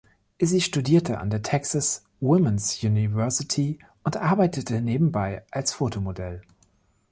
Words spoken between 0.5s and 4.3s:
studierte an der "Texas Woman's University" und